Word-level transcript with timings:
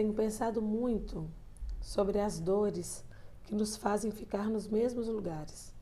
tenho 0.00 0.14
pensado 0.14 0.62
muito 0.62 1.30
sobre 1.78 2.18
as 2.20 2.40
dores 2.40 3.04
que 3.44 3.54
nos 3.54 3.76
fazem 3.76 4.10
ficar 4.10 4.48
nos 4.48 4.66
mesmos 4.66 5.08
lugares. 5.08 5.74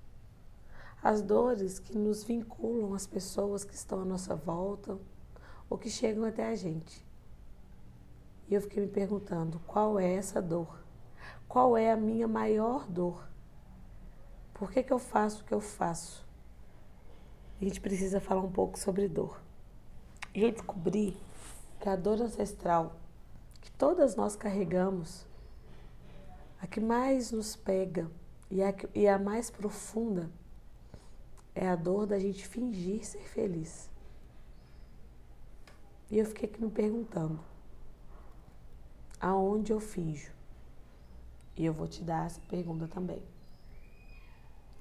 As 1.00 1.22
dores 1.22 1.78
que 1.78 1.96
nos 1.96 2.24
vinculam 2.24 2.94
às 2.94 3.06
pessoas 3.06 3.62
que 3.62 3.74
estão 3.74 4.00
à 4.00 4.04
nossa 4.04 4.34
volta 4.34 4.98
ou 5.70 5.78
que 5.78 5.88
chegam 5.88 6.24
até 6.24 6.48
a 6.48 6.56
gente. 6.56 7.06
E 8.48 8.54
eu 8.54 8.60
fiquei 8.60 8.82
me 8.82 8.88
perguntando: 8.88 9.60
qual 9.68 10.00
é 10.00 10.14
essa 10.14 10.42
dor? 10.42 10.82
Qual 11.46 11.76
é 11.76 11.92
a 11.92 11.96
minha 11.96 12.26
maior 12.26 12.88
dor? 12.88 13.24
Por 14.52 14.72
que, 14.72 14.82
que 14.82 14.92
eu 14.92 14.98
faço 14.98 15.42
o 15.42 15.44
que 15.44 15.54
eu 15.54 15.60
faço? 15.60 16.26
A 17.60 17.64
gente 17.64 17.80
precisa 17.80 18.20
falar 18.20 18.42
um 18.42 18.50
pouco 18.50 18.76
sobre 18.80 19.06
dor. 19.06 19.40
E 20.34 20.42
eu 20.42 20.50
descobri 20.50 21.16
que 21.78 21.88
a 21.88 21.94
dor 21.94 22.20
ancestral 22.20 22.96
que 23.68 23.72
todas 23.72 24.16
nós 24.16 24.34
carregamos, 24.34 25.26
a 26.58 26.66
que 26.66 26.80
mais 26.80 27.30
nos 27.30 27.54
pega 27.54 28.10
e 28.50 28.62
a, 28.62 28.74
e 28.94 29.06
a 29.06 29.18
mais 29.18 29.50
profunda 29.50 30.30
é 31.54 31.68
a 31.68 31.76
dor 31.76 32.06
da 32.06 32.18
gente 32.18 32.48
fingir 32.48 33.04
ser 33.04 33.28
feliz. 33.28 33.90
E 36.10 36.18
eu 36.18 36.24
fiquei 36.24 36.48
aqui 36.48 36.64
me 36.64 36.70
perguntando: 36.70 37.38
aonde 39.20 39.70
eu 39.70 39.80
finjo? 39.80 40.32
E 41.54 41.66
eu 41.66 41.74
vou 41.74 41.86
te 41.86 42.02
dar 42.02 42.24
essa 42.24 42.40
pergunta 42.48 42.88
também. 42.88 43.22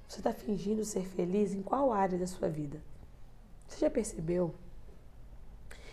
Você 0.08 0.20
está 0.20 0.32
fingindo 0.32 0.82
ser 0.82 1.04
feliz 1.04 1.52
em 1.52 1.62
qual 1.62 1.92
área 1.92 2.18
da 2.18 2.26
sua 2.26 2.48
vida? 2.48 2.82
Você 3.66 3.80
já 3.80 3.90
percebeu? 3.90 4.54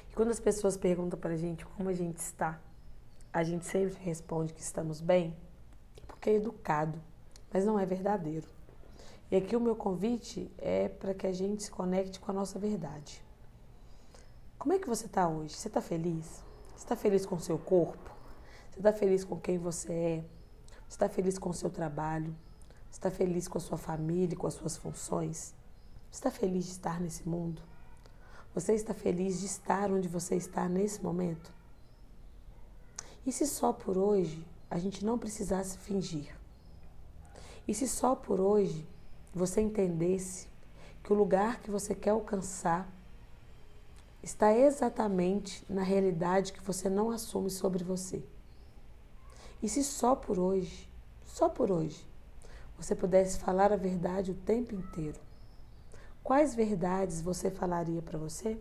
que 0.07 0.15
quando 0.15 0.29
as 0.31 0.39
pessoas 0.39 0.77
perguntam 0.77 1.19
para 1.19 1.33
a 1.33 1.37
gente 1.37 1.65
como 1.65 1.89
a 1.89 1.93
gente 1.93 2.19
está, 2.19 2.57
a 3.35 3.43
gente 3.43 3.65
sempre 3.65 4.01
responde 4.01 4.53
que 4.53 4.61
estamos 4.61 5.01
bem, 5.01 5.35
porque 6.07 6.29
é 6.29 6.35
educado, 6.35 6.97
mas 7.51 7.65
não 7.65 7.77
é 7.77 7.85
verdadeiro. 7.85 8.47
E 9.29 9.35
aqui 9.35 9.57
o 9.57 9.59
meu 9.59 9.75
convite 9.75 10.49
é 10.57 10.87
para 10.87 11.13
que 11.13 11.27
a 11.27 11.33
gente 11.33 11.63
se 11.63 11.69
conecte 11.69 12.17
com 12.17 12.31
a 12.31 12.33
nossa 12.33 12.57
verdade. 12.57 13.21
Como 14.57 14.71
é 14.73 14.79
que 14.79 14.87
você 14.87 15.07
está 15.07 15.27
hoje? 15.27 15.53
Você 15.53 15.67
está 15.67 15.81
feliz? 15.81 16.45
Você 16.69 16.85
está 16.85 16.95
feliz 16.95 17.25
com 17.25 17.35
o 17.35 17.39
seu 17.41 17.57
corpo? 17.59 18.09
Você 18.71 18.79
está 18.79 18.93
feliz 18.93 19.25
com 19.25 19.37
quem 19.37 19.57
você 19.57 19.91
é? 19.91 20.25
Você 20.87 20.95
está 20.95 21.09
feliz 21.09 21.37
com 21.37 21.49
o 21.49 21.53
seu 21.53 21.69
trabalho? 21.69 22.33
Você 22.89 22.99
está 22.99 23.11
feliz 23.11 23.49
com 23.49 23.57
a 23.57 23.61
sua 23.61 23.77
família, 23.77 24.37
com 24.37 24.47
as 24.47 24.53
suas 24.53 24.77
funções? 24.77 25.53
Você 26.09 26.19
está 26.19 26.31
feliz 26.31 26.63
de 26.63 26.71
estar 26.71 27.01
nesse 27.01 27.27
mundo? 27.27 27.61
Você 28.53 28.73
está 28.75 28.93
feliz 28.93 29.41
de 29.41 29.47
estar 29.47 29.91
onde 29.91 30.07
você 30.07 30.37
está 30.37 30.69
nesse 30.69 31.03
momento? 31.03 31.53
E 33.25 33.31
se 33.31 33.47
só 33.47 33.73
por 33.73 33.97
hoje 33.97 34.45
a 34.69 34.77
gente 34.77 35.03
não 35.03 35.17
precisasse 35.17 35.77
fingir? 35.79 36.35
E 37.67 37.73
se 37.73 37.87
só 37.87 38.15
por 38.15 38.39
hoje 38.39 38.87
você 39.33 39.61
entendesse 39.61 40.47
que 41.03 41.11
o 41.11 41.15
lugar 41.15 41.59
que 41.59 41.71
você 41.71 41.95
quer 41.95 42.11
alcançar 42.11 42.87
está 44.21 44.53
exatamente 44.53 45.65
na 45.67 45.81
realidade 45.81 46.53
que 46.53 46.61
você 46.61 46.89
não 46.89 47.09
assume 47.09 47.49
sobre 47.49 47.83
você? 47.83 48.23
E 49.61 49.67
se 49.67 49.83
só 49.83 50.15
por 50.15 50.37
hoje, 50.37 50.87
só 51.25 51.49
por 51.49 51.71
hoje, 51.71 52.07
você 52.77 52.93
pudesse 52.93 53.39
falar 53.39 53.71
a 53.71 53.77
verdade 53.77 54.31
o 54.31 54.35
tempo 54.35 54.75
inteiro? 54.75 55.19
Quais 56.23 56.53
verdades 56.53 57.21
você 57.21 57.49
falaria 57.49 58.01
para 58.01 58.17
você? 58.17 58.59